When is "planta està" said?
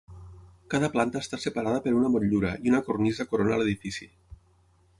0.93-1.39